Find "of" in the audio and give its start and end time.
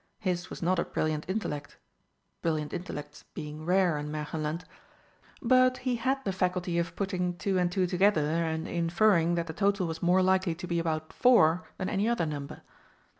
6.79-6.95